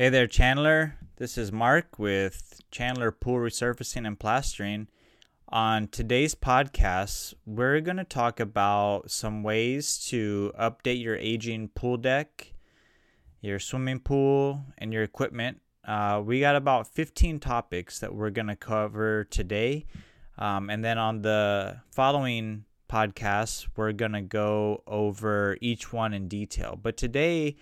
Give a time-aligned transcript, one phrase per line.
[0.00, 0.94] Hey there, Chandler.
[1.16, 4.88] This is Mark with Chandler Pool Resurfacing and Plastering.
[5.50, 11.98] On today's podcast, we're going to talk about some ways to update your aging pool
[11.98, 12.54] deck,
[13.42, 15.60] your swimming pool, and your equipment.
[15.86, 19.84] Uh, we got about 15 topics that we're going to cover today.
[20.38, 26.26] Um, and then on the following podcasts, we're going to go over each one in
[26.26, 26.78] detail.
[26.82, 27.58] But today,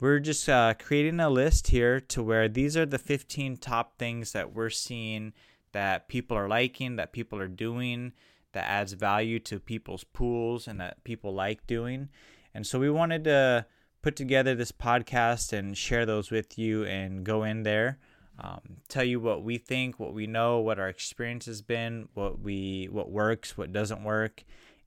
[0.00, 4.32] we're just uh, creating a list here to where these are the 15 top things
[4.32, 5.34] that we're seeing
[5.72, 8.12] that people are liking, that people are doing,
[8.52, 12.08] that adds value to people's pools and that people like doing.
[12.54, 13.66] And so we wanted to
[14.02, 17.98] put together this podcast and share those with you and go in there.
[18.42, 22.40] Um, tell you what we think, what we know, what our experience has been, what
[22.40, 24.44] we what works, what doesn't work,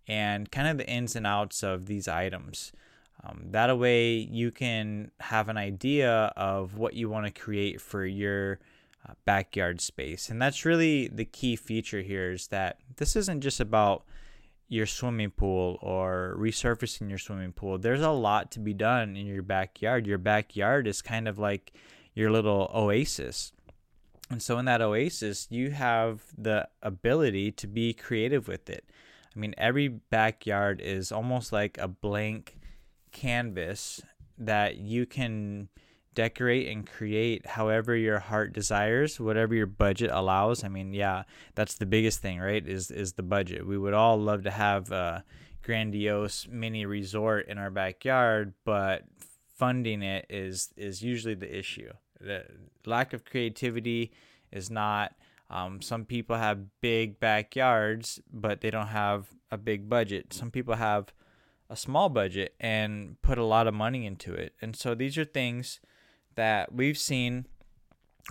[0.07, 2.71] and kind of the ins and outs of these items.
[3.23, 8.05] Um, that way, you can have an idea of what you want to create for
[8.05, 8.60] your
[9.07, 10.29] uh, backyard space.
[10.29, 14.04] And that's really the key feature here is that this isn't just about
[14.68, 17.77] your swimming pool or resurfacing your swimming pool.
[17.77, 20.07] There's a lot to be done in your backyard.
[20.07, 21.74] Your backyard is kind of like
[22.13, 23.54] your little oasis.
[24.29, 28.85] And so, in that oasis, you have the ability to be creative with it.
[29.35, 32.57] I mean, every backyard is almost like a blank
[33.14, 34.02] canvas
[34.38, 35.70] that you can
[36.14, 40.64] decorate and create however your heart desires whatever your budget allows.
[40.64, 41.24] I mean yeah
[41.56, 43.66] that's the biggest thing right is is the budget.
[43.66, 45.24] We would all love to have a
[45.64, 49.04] grandiose mini resort in our backyard but
[49.56, 51.91] funding it is is usually the issue.
[52.20, 52.46] The
[52.86, 54.12] lack of creativity
[54.52, 55.16] is not
[55.50, 60.34] um, some people have big backyards but they don't have a big budget.
[60.34, 61.14] Some people have
[61.74, 64.53] a small budget and put a lot of money into it.
[64.62, 65.79] And so these are things
[66.35, 67.47] that we've seen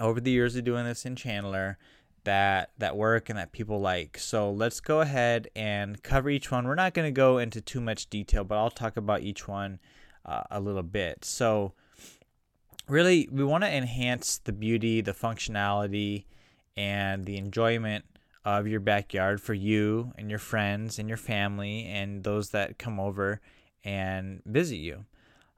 [0.01, 1.77] over the years of doing this in Chandler
[2.25, 4.17] that that work and that people like.
[4.17, 6.69] So let's go ahead and cover each one.
[6.69, 9.81] We're not going to go into too much detail, but I'll talk about each one
[10.25, 11.25] uh, a little bit.
[11.25, 11.73] So
[12.89, 16.27] really we want to enhance the beauty, the functionality
[16.77, 18.05] and the enjoyment
[18.45, 22.99] of your backyard for you and your friends and your family and those that come
[22.99, 23.41] over
[23.85, 25.05] and visit you.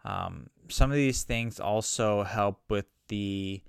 [0.05, 3.63] Um, some of these things also help with the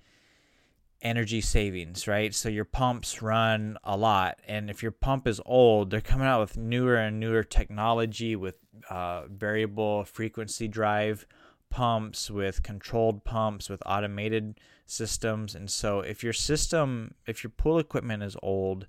[1.01, 2.33] energy savings, right?
[2.33, 6.41] So your pumps run a lot, and if your pump is old, they're coming out
[6.41, 8.55] with newer and newer technology with
[8.89, 11.25] uh, variable frequency drive
[11.75, 15.53] pumps, with controlled pumps, with automated systems.
[15.53, 18.87] And so, if your system, if your pool equipment is old,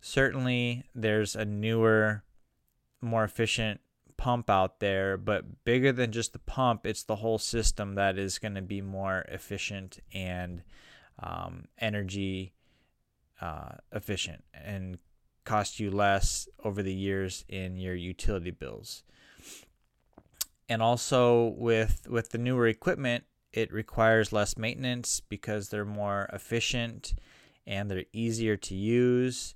[0.00, 2.22] certainly there's a newer,
[3.00, 3.80] more efficient
[4.16, 8.38] pump out there, but bigger than just the pump, it's the whole system that is
[8.38, 10.62] going to be more efficient and
[11.18, 12.52] um, energy
[13.40, 14.96] uh, efficient and
[15.44, 19.02] cost you less over the years in your utility bills.
[20.72, 27.12] And also with with the newer equipment, it requires less maintenance because they're more efficient
[27.66, 29.54] and they're easier to use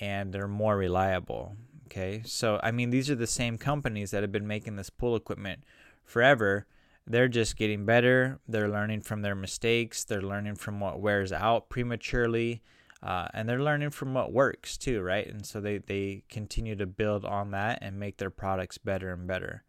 [0.00, 1.54] and they're more reliable.
[1.84, 5.14] Okay, so I mean, these are the same companies that have been making this pool
[5.14, 5.62] equipment
[6.04, 6.66] forever.
[7.06, 8.40] They're just getting better.
[8.48, 10.02] They're learning from their mistakes.
[10.02, 12.60] They're learning from what wears out prematurely.
[13.04, 15.28] Uh, and they're learning from what works too, right?
[15.28, 19.28] And so they, they continue to build on that and make their products better and
[19.28, 19.62] better.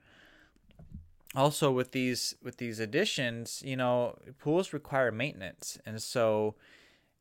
[1.35, 6.55] Also, with these with these additions, you know, pools require maintenance, and so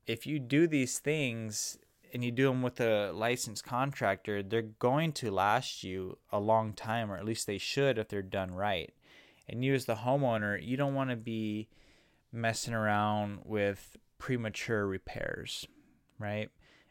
[0.06, 1.78] if you do these things
[2.12, 6.72] and you do them with a licensed contractor, they're going to last you a long
[6.72, 8.94] time, or at least they should if they're done right.
[9.48, 11.68] And you, as the homeowner, you don't want to be
[12.32, 15.66] messing around with premature repairs,
[16.18, 16.48] right?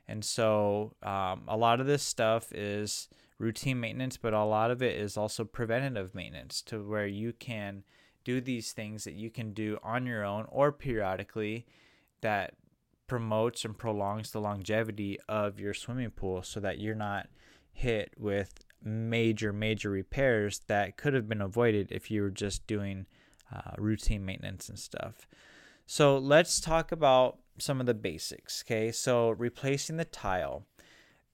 [0.08, 4.82] And so um, a lot of this stuff is routine maintenance, but a lot of
[4.82, 7.84] it is also preventative maintenance to where you can
[8.24, 11.66] do these things that you can do on your own or periodically
[12.22, 12.54] that
[13.08, 17.28] promotes and prolongs the longevity of your swimming pool so that you're not
[17.72, 23.06] hit with major major repairs that could have been avoided if you were just doing
[23.54, 25.28] uh, routine maintenance and stuff.
[25.86, 28.92] So let's talk about some of the basics okay?
[28.92, 30.66] So replacing the tile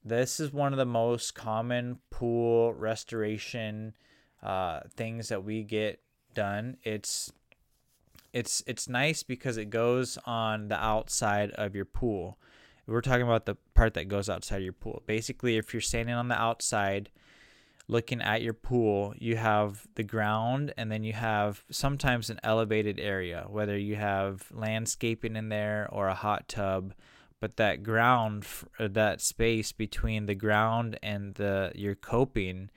[0.04, 3.94] this is one of the most common pool restoration
[4.42, 6.00] uh, things that we get
[6.34, 7.32] done it's
[8.32, 12.38] it's it's nice because it goes on the outside of your pool.
[12.86, 15.02] We're talking about the part that goes outside your pool.
[15.06, 17.10] Basically, if you're standing on the outside
[17.88, 22.98] looking at your pool, you have the ground and then you have sometimes an elevated
[22.98, 26.94] area, whether you have landscaping in there or a hot tub.
[27.42, 28.46] But that ground,
[28.78, 32.70] uh, that space between the ground and the your coping,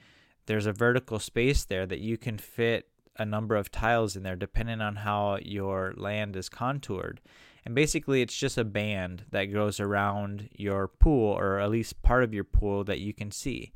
[0.47, 4.35] there's a vertical space there that you can fit a number of tiles in there
[4.35, 7.21] depending on how your land is contoured.
[7.63, 12.23] And basically, it's just a band that goes around your pool, or at least part
[12.23, 13.71] of your pool that you can see.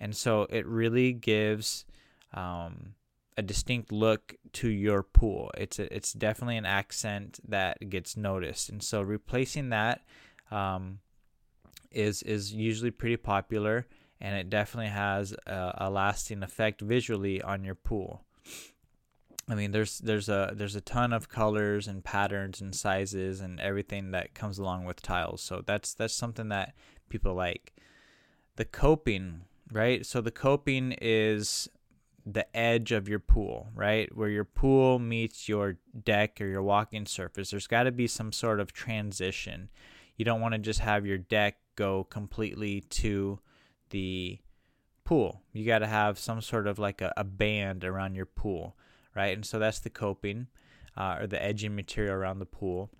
[0.00, 1.84] And so it really gives
[2.32, 2.94] um,
[3.36, 5.50] a distinct look to your pool.
[5.58, 8.70] It's a, it's definitely an accent that gets noticed.
[8.70, 10.00] And so replacing that
[10.50, 11.00] um,
[11.90, 13.86] is is usually pretty popular,
[14.20, 18.24] and it definitely has a, a lasting effect visually on your pool.
[19.48, 23.58] I mean, there's there's a there's a ton of colors and patterns and sizes and
[23.60, 25.42] everything that comes along with tiles.
[25.42, 26.74] So that's that's something that
[27.08, 27.74] people like.
[28.56, 29.42] The coping,
[29.72, 30.04] right?
[30.06, 31.68] So the coping is
[32.26, 34.14] the edge of your pool, right?
[34.14, 37.50] Where your pool meets your deck or your walking surface.
[37.50, 39.70] There's got to be some sort of transition.
[40.20, 43.40] You don't want to just have your deck go completely to
[43.88, 44.38] the
[45.04, 45.42] pool.
[45.52, 48.76] You got to have some sort of like a, a band around your pool
[49.14, 49.34] right?
[49.34, 50.46] And so that's the coping
[50.96, 52.90] uh, or the edging material around the pool.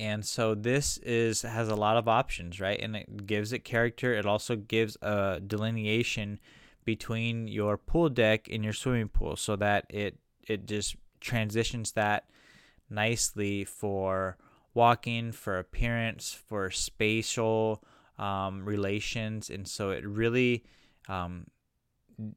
[0.00, 2.80] And so this is has a lot of options, right?
[2.80, 4.14] And it gives it character.
[4.14, 6.40] It also gives a delineation
[6.84, 10.18] between your pool deck and your swimming pool, so that it
[10.48, 12.24] it just transitions that
[12.90, 14.36] nicely for
[14.74, 17.82] walking, for appearance, for spatial
[18.18, 20.64] um, relations, and so it really
[21.08, 21.46] um,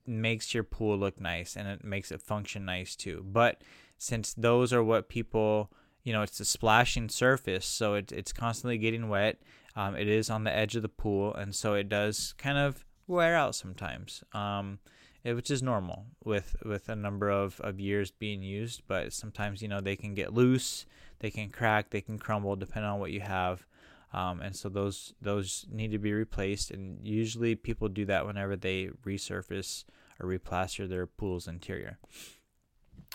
[0.05, 3.23] makes your pool look nice and it makes it function nice too.
[3.27, 3.61] But
[3.97, 5.71] since those are what people,
[6.03, 9.41] you know, it's a splashing surface, so it, it's constantly getting wet.
[9.75, 12.85] Um, it is on the edge of the pool, and so it does kind of
[13.07, 14.79] wear out sometimes, um,
[15.23, 18.83] it, which is normal with with a number of, of years being used.
[18.87, 20.85] But sometimes, you know, they can get loose,
[21.19, 23.65] they can crack, they can crumble, depending on what you have.
[24.13, 26.71] Um, and so those those need to be replaced.
[26.71, 29.83] And usually people do that whenever they resurface
[30.19, 31.99] or replaster their pool's interior.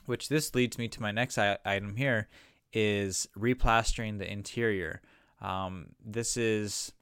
[0.06, 2.28] Which this leads me to my next I- item here
[2.72, 5.00] is replastering the interior.
[5.40, 6.92] Um, this is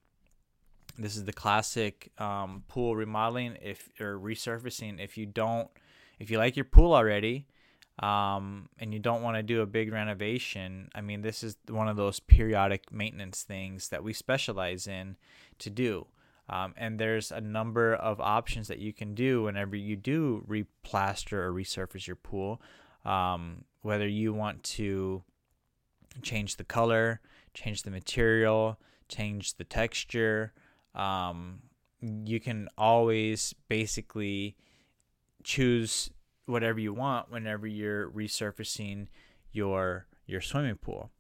[0.97, 5.03] this is the classic um, pool remodeling if or resurfacing.
[5.03, 5.69] If you don't,
[6.19, 7.47] if you like your pool already,
[7.99, 11.89] um, and you don't want to do a big renovation, I mean, this is one
[11.89, 15.17] of those periodic maintenance things that we specialize in
[15.59, 16.07] to do.
[16.49, 21.35] Um, and there's a number of options that you can do whenever you do replaster
[21.35, 22.63] or resurface your pool.
[23.05, 25.23] Um, whether you want to
[26.23, 27.21] change the color,
[27.53, 28.79] change the material,
[29.09, 30.53] change the texture,
[30.95, 31.61] um,
[32.01, 34.57] you can always basically
[35.43, 36.11] choose
[36.49, 39.09] whatever you want whenever you're resurfacing
[39.53, 41.11] your your swimming pool.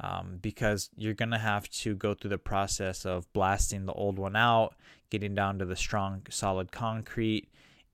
[0.00, 4.34] Um, because you're gonna have to go through the process of blasting the old one
[4.34, 4.74] out,
[5.08, 7.48] getting down to the strong, solid concrete,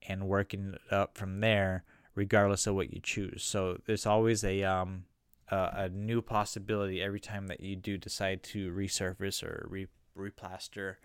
[0.07, 1.83] and working it up from there,
[2.15, 3.43] regardless of what you choose.
[3.43, 5.05] So there's always a um,
[5.51, 9.87] a, new possibility every time that you do decide to resurface or re-
[10.17, 10.95] replaster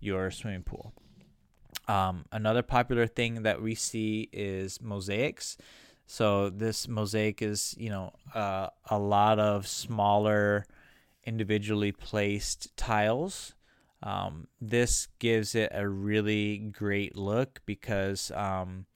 [0.00, 0.94] your swimming pool.
[1.88, 5.56] Um, another popular thing that we see is mosaics.
[6.06, 10.66] So this mosaic is, you know, uh, a lot of smaller,
[11.24, 13.54] individually placed tiles.
[14.02, 18.86] Um, this gives it a really great look because, um,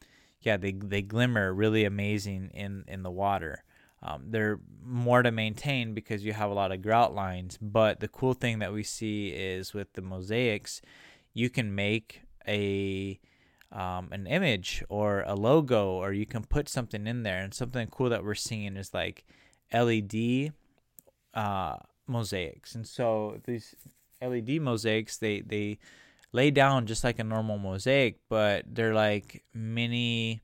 [0.41, 3.65] yeah, they they glimmer really amazing in in the water.
[4.03, 7.59] Um, they're more to maintain because you have a lot of grout lines.
[7.61, 10.83] But the cool thing that we see is with the mosaics,
[11.33, 13.19] you can make a
[13.75, 17.43] um, an image or a logo, or you can put something in there.
[17.43, 19.25] And something cool that we're seeing is like
[19.73, 20.53] LED
[21.35, 22.75] uh, mosaics.
[22.75, 23.75] And so these
[24.23, 25.79] LED mosaics, they they
[26.33, 30.41] lay down just like a normal mosaic, but they're like mini.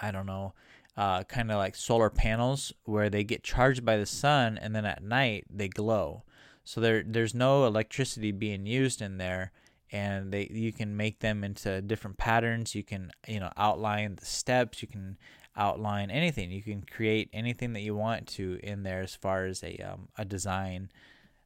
[0.00, 0.52] I don't know.
[0.96, 4.86] Uh, kind of like solar panels where they get charged by the sun and then
[4.86, 6.24] at night they glow.
[6.64, 9.52] So there there's no electricity being used in there
[9.92, 12.74] and they you can make them into different patterns.
[12.74, 14.82] You can you know outline the steps.
[14.82, 15.16] You can
[15.56, 16.50] outline anything.
[16.50, 20.08] You can create anything that you want to in there as far as a um,
[20.16, 20.90] a design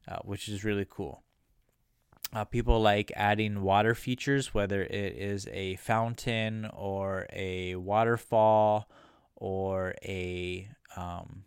[0.07, 1.23] uh, which is really cool.
[2.33, 8.89] Uh, people like adding water features whether it is a fountain or a waterfall
[9.35, 11.43] or a um,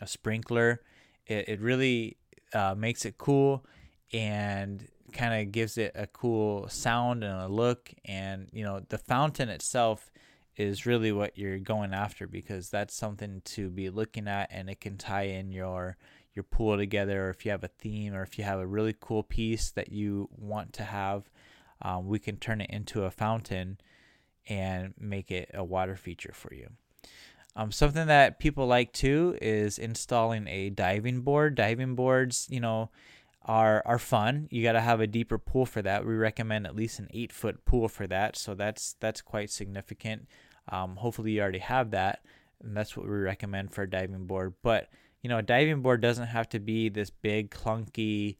[0.00, 0.80] a sprinkler.
[1.26, 2.16] It, it really
[2.52, 3.64] uh, makes it cool
[4.12, 7.92] and kind of gives it a cool sound and a look.
[8.04, 10.10] And you know, the fountain itself
[10.56, 14.80] is really what you're going after because that's something to be looking at, and it
[14.80, 15.96] can tie in your
[16.34, 17.26] your pool together.
[17.26, 19.92] Or if you have a theme, or if you have a really cool piece that
[19.92, 21.30] you want to have,
[21.80, 23.78] um, we can turn it into a fountain
[24.48, 26.68] and make it a water feature for you.
[27.54, 31.54] Um, something that people like too is installing a diving board.
[31.54, 32.90] Diving boards, you know,
[33.44, 34.48] are are fun.
[34.50, 36.06] You got to have a deeper pool for that.
[36.06, 38.36] We recommend at least an eight foot pool for that.
[38.36, 40.28] So that's that's quite significant.
[40.68, 42.24] Um, hopefully you already have that,
[42.62, 44.54] and that's what we recommend for a diving board.
[44.62, 44.88] But
[45.22, 48.36] you know, a diving board doesn't have to be this big clunky,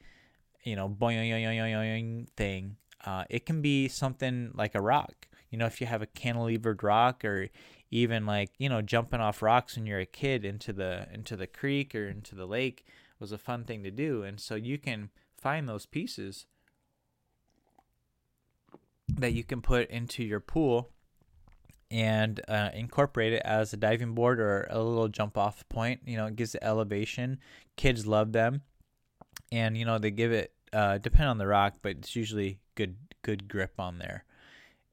[0.65, 2.77] you know, boing boing boing boing thing.
[3.05, 5.27] Uh, it can be something like a rock.
[5.51, 7.49] You know, if you have a cantilevered rock or
[7.91, 11.47] even like you know jumping off rocks when you're a kid into the into the
[11.47, 12.87] creek or into the lake
[13.23, 15.09] was a fun thing to do and so you can
[15.41, 16.47] find those pieces
[19.09, 20.91] that you can put into your pool
[21.91, 26.01] and uh, incorporate it as a diving board or a little jump off point.
[26.07, 27.39] You know it gives it elevation.
[27.77, 28.63] Kids love them.
[29.51, 32.97] And you know they give it uh, depend on the rock but it's usually good
[33.21, 34.25] good grip on there.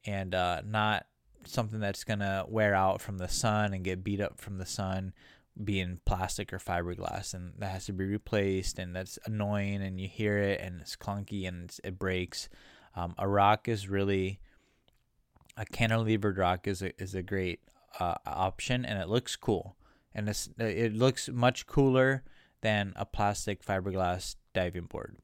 [0.04, 1.06] And uh, not
[1.46, 5.14] something that's gonna wear out from the sun and get beat up from the sun
[5.64, 10.08] being plastic or fiberglass and that has to be replaced and that's annoying and you
[10.08, 12.48] hear it and it's clunky and it breaks.
[12.96, 14.40] Um, a rock is really
[15.56, 17.60] a cantilevered rock is a, is a great
[17.98, 19.76] uh, option and it looks cool.
[20.14, 22.24] And it's, it looks much cooler
[22.62, 25.16] than a plastic fiberglass diving board.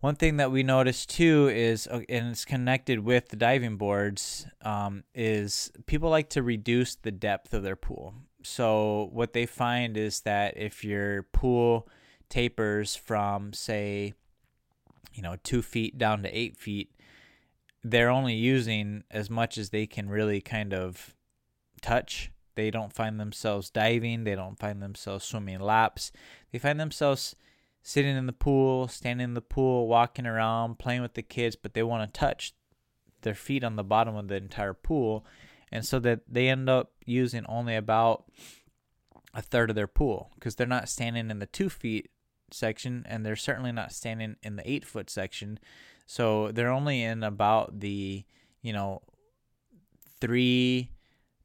[0.00, 4.46] One thing that we noticed too is, uh, and it's connected with the diving boards,
[4.60, 8.12] um, is people like to reduce the depth of their pool.
[8.44, 11.88] So what they find is that if your pool
[12.28, 14.12] tapers from say,
[15.14, 16.90] you know, two feet down to eight feet,
[17.82, 21.14] they're only using as much as they can really kind of
[21.80, 22.30] touch.
[22.54, 24.24] They don't find themselves diving.
[24.24, 26.12] They don't find themselves swimming laps.
[26.52, 27.36] They find themselves
[27.82, 31.74] sitting in the pool, standing in the pool, walking around, playing with the kids, but
[31.74, 32.54] they want to touch
[33.22, 35.26] their feet on the bottom of the entire pool.
[35.74, 38.24] And so that they end up using only about
[39.34, 42.10] a third of their pool because they're not standing in the two feet
[42.52, 45.58] section and they're certainly not standing in the eight foot section.
[46.06, 48.24] So they're only in about the,
[48.62, 49.02] you know,
[50.20, 50.92] three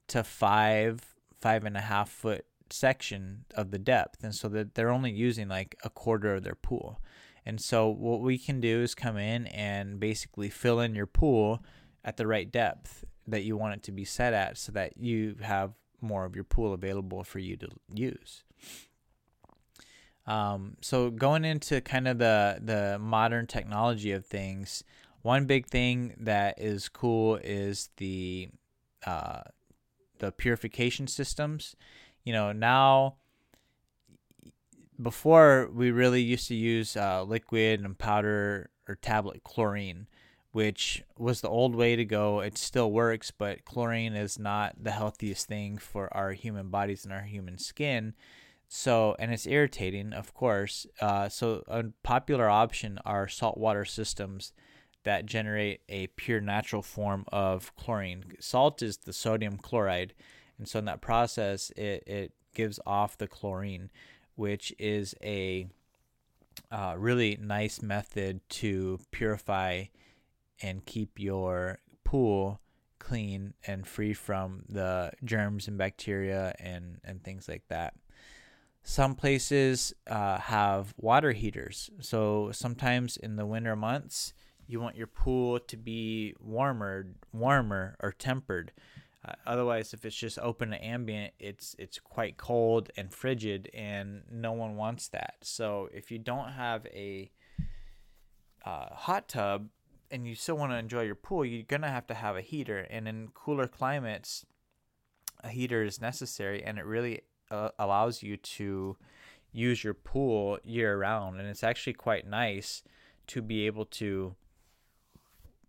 [0.10, 4.92] to five, five and a half foot section of the depth and so that they're
[4.92, 7.02] only using like a quarter of their pool
[7.46, 11.64] and so what we can do is come in and basically fill in your pool
[12.06, 15.36] at the right depth that you want it to be set at so that you
[15.42, 18.44] have more of your pool available for you to use.
[20.26, 24.84] Um, so going into kind of the the modern technology of things
[25.22, 28.50] one big thing that is cool is the
[29.06, 29.42] uh,
[30.20, 31.76] the purification systems.
[32.24, 33.16] You know, now
[35.02, 40.08] before we really used to use uh, liquid and powder or tablet chlorine,
[40.52, 42.40] which was the old way to go.
[42.40, 47.14] It still works, but chlorine is not the healthiest thing for our human bodies and
[47.14, 48.16] our human skin.
[48.68, 50.86] So, and it's irritating, of course.
[51.02, 54.54] Uh, so, a popular option are saltwater systems
[55.04, 58.34] that generate a pure natural form of chlorine.
[58.40, 60.14] Salt is the sodium chloride
[60.60, 63.90] and so in that process, it, it gives off the chlorine,
[64.36, 65.68] which is a
[66.70, 69.86] uh, really nice method to purify
[70.62, 72.62] and keep your pool
[73.00, 77.94] clean and free from the germs and bacteria and, and things like that.
[78.84, 81.90] Some places uh, have water heaters.
[82.00, 84.34] So sometimes in the winter months,
[84.68, 88.72] you want your pool to be warmer, warmer or tempered.
[89.26, 94.22] Uh, otherwise, if it's just open to ambient, it's it's quite cold and frigid, and
[94.32, 95.36] no one wants that.
[95.42, 97.32] So if you don't have a
[98.66, 99.68] uh, hot tub
[100.12, 102.80] and you still want to enjoy your pool, you're gonna have to have a heater.
[102.90, 104.46] And in cooler climates,
[105.44, 108.98] a heater is necessary, and it really uh, allows you to
[109.52, 111.40] use your pool year round.
[111.40, 112.84] And it's actually quite nice
[113.28, 114.36] to be able to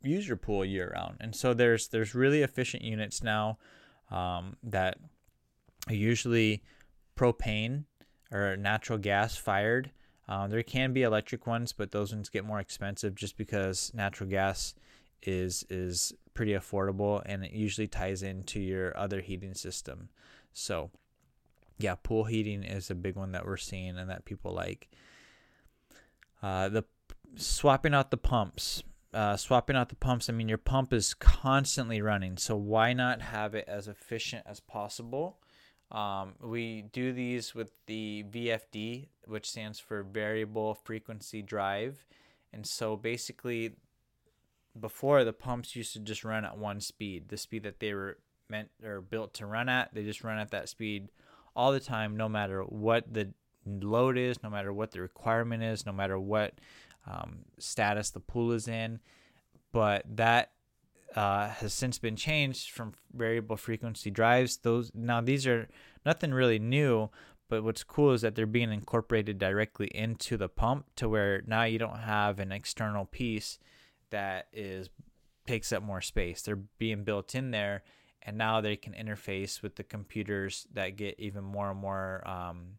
[0.02, 1.16] use your pool year round.
[1.20, 3.58] And so there's there's really efficient units now
[4.10, 4.98] um, that
[5.88, 6.62] are usually
[7.16, 7.84] propane
[8.32, 9.90] or natural gas fired.
[10.30, 14.30] Um, there can be electric ones, but those ones get more expensive just because natural
[14.30, 14.74] gas
[15.24, 20.08] is is pretty affordable and it usually ties into your other heating system.
[20.52, 20.90] So,
[21.78, 24.88] yeah, pool heating is a big one that we're seeing and that people like.
[26.40, 26.84] Uh, the
[27.34, 28.84] swapping out the pumps.
[29.12, 33.20] Uh, swapping out the pumps, I mean, your pump is constantly running, so why not
[33.20, 35.40] have it as efficient as possible?
[35.90, 42.06] Um, we do these with the VFD, which stands for Variable Frequency Drive.
[42.52, 43.72] And so basically,
[44.78, 48.18] before the pumps used to just run at one speed, the speed that they were
[48.48, 51.08] meant or built to run at, they just run at that speed
[51.56, 53.32] all the time, no matter what the
[53.66, 56.54] load is, no matter what the requirement is, no matter what
[57.06, 59.00] um, status the pool is in.
[59.72, 60.52] But that
[61.16, 64.58] uh, has since been changed from variable frequency drives.
[64.58, 65.68] Those now these are
[66.04, 67.10] nothing really new,
[67.48, 71.64] but what's cool is that they're being incorporated directly into the pump to where now
[71.64, 73.58] you don't have an external piece
[74.10, 74.88] that is
[75.46, 76.42] takes up more space.
[76.42, 77.82] They're being built in there,
[78.22, 82.78] and now they can interface with the computers that get even more and more um,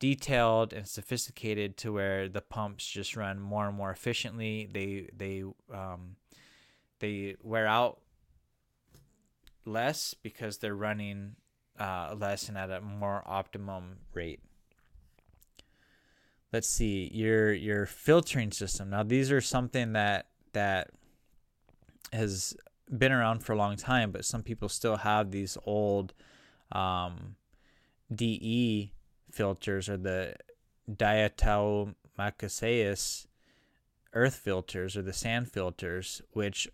[0.00, 4.68] detailed and sophisticated to where the pumps just run more and more efficiently.
[4.72, 6.16] They they um,
[7.00, 8.00] they wear out
[9.64, 11.36] less because they're running
[11.78, 14.40] uh, less and at a more optimum rate.
[16.52, 18.90] Let's see your your filtering system.
[18.90, 20.90] Now these are something that that
[22.12, 22.56] has
[22.96, 26.14] been around for a long time, but some people still have these old
[26.72, 27.36] um,
[28.12, 28.92] DE
[29.30, 30.34] filters or the
[30.90, 33.26] diatomaceous
[34.14, 36.66] earth filters or the sand filters, which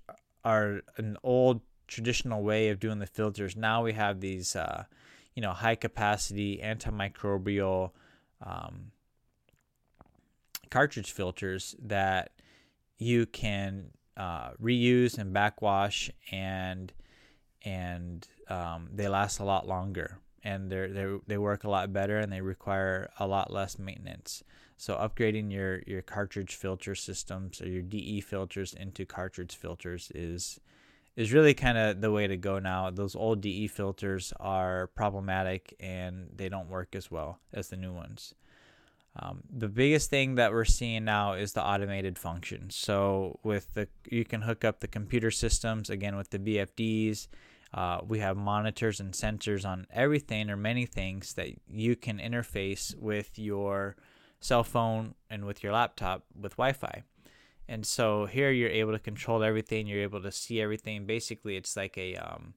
[0.45, 3.57] are an old traditional way of doing the filters.
[3.57, 4.85] Now we have these, uh,
[5.35, 7.91] you know, high capacity antimicrobial
[8.43, 8.93] um,
[10.71, 12.33] cartridge filters that
[12.99, 16.93] you can uh, reuse and backwash and
[17.65, 22.19] and um, they last a lot longer and they they they work a lot better
[22.19, 24.45] and they require a lot less maintenance.
[24.77, 30.61] So upgrading your your cartridge filter systems or your DE filters into cartridge filters is
[31.17, 32.91] is really kind of the way to go now.
[32.91, 37.93] Those old DE filters are problematic and they don't work as well as the new
[37.93, 38.35] ones.
[39.17, 42.71] Um, the biggest thing that we're seeing now is the automated function.
[42.71, 47.29] So with the you can hook up the computer systems again with the VFDs.
[47.73, 52.97] uh, we have monitors and sensors on everything or many things that you can interface
[52.97, 53.97] with your
[54.45, 57.03] cell phone and with your laptop with Wi-Fi.
[57.67, 59.87] And so here you're able to control everything.
[59.87, 61.07] You're able to see everything.
[61.07, 62.53] Basically, it's like a um,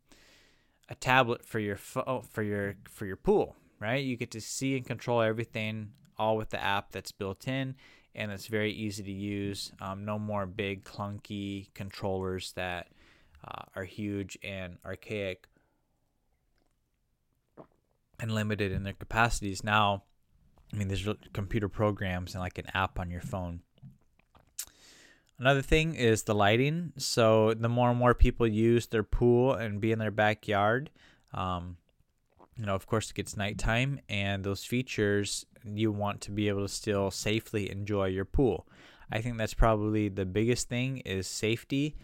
[0.89, 4.03] a tablet for your fo- for your for your pool, right?
[4.03, 7.75] You get to see and control everything all with the app that's built in,
[8.13, 9.71] and it's very easy to use.
[9.79, 12.89] Um, no more big clunky controllers that
[13.47, 15.47] uh, are huge and archaic
[18.19, 19.63] and limited in their capacities.
[19.63, 20.03] Now,
[20.73, 23.61] I mean, there's computer programs and like an app on your phone.
[25.39, 26.93] Another thing is the lighting.
[26.97, 30.89] So, the more and more people use their pool and be in their backyard,
[31.33, 31.77] um,
[32.57, 36.61] you know, of course, it gets nighttime, and those features you want to be able
[36.61, 38.67] to still safely enjoy your pool.
[39.11, 41.95] I think that's probably the biggest thing is safety.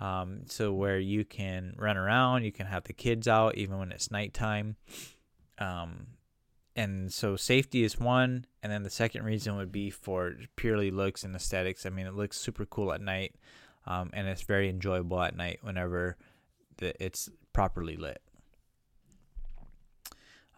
[0.00, 3.92] Um, so where you can run around, you can have the kids out even when
[3.92, 4.76] it's nighttime.
[5.58, 6.06] Um,
[6.78, 11.24] and so safety is one, and then the second reason would be for purely looks
[11.24, 11.84] and aesthetics.
[11.84, 13.34] I mean, it looks super cool at night,
[13.86, 16.16] um, and it's very enjoyable at night whenever
[16.76, 18.22] the, it's properly lit.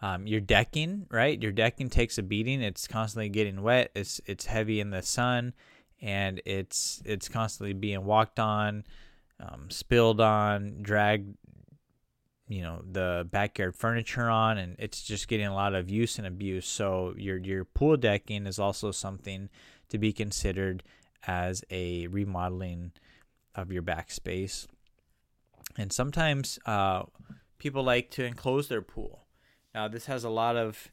[0.03, 1.41] Um, your decking, right?
[1.41, 2.61] Your decking takes a beating.
[2.61, 3.91] It's constantly getting wet.
[3.95, 5.53] It's it's heavy in the sun,
[6.01, 8.83] and it's it's constantly being walked on
[9.41, 11.35] um, spilled on, dragged,
[12.51, 16.27] you know, the backyard furniture on, and it's just getting a lot of use and
[16.27, 16.67] abuse.
[16.67, 19.49] So your your pool decking is also something
[19.89, 20.83] to be considered
[21.25, 22.91] as a remodeling
[23.55, 24.67] of your backspace.
[25.77, 27.03] And sometimes uh,
[27.57, 29.25] people like to enclose their pool.
[29.73, 30.91] Now this has a lot of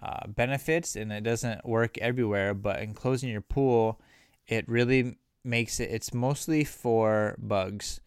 [0.00, 2.54] uh, benefits, and it doesn't work everywhere.
[2.54, 4.00] But enclosing your pool,
[4.46, 8.00] it really makes it it's mostly for bugs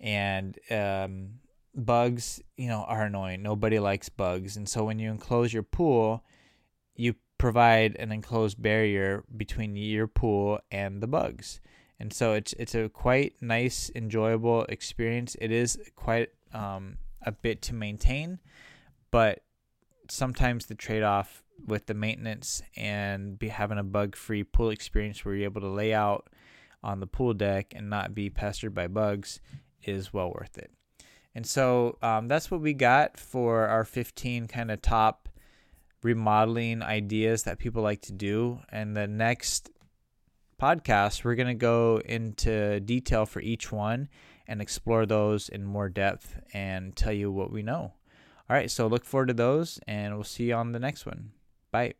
[0.00, 1.34] and um,
[1.74, 3.42] bugs you know are annoying.
[3.42, 4.56] Nobody likes bugs.
[4.56, 6.24] And so when you enclose your pool
[6.94, 11.60] you provide an enclosed barrier between your pool and the bugs.
[11.98, 15.36] And so it's it's a quite nice enjoyable experience.
[15.40, 18.38] It is quite um, a bit to maintain
[19.12, 19.44] but
[20.10, 25.44] sometimes the trade-off with the maintenance and be having a bug-free pool experience where you're
[25.44, 26.28] able to lay out
[26.82, 29.40] on the pool deck and not be pestered by bugs
[29.84, 30.72] is well worth it.
[31.34, 35.28] And so um, that's what we got for our 15 kind of top
[36.02, 38.60] remodeling ideas that people like to do.
[38.70, 39.70] And the next
[40.60, 44.08] podcast, we're going to go into detail for each one
[44.46, 47.94] and explore those in more depth and tell you what we know.
[48.50, 51.30] All right, so look forward to those, and we'll see you on the next one.
[51.70, 51.94] Bye.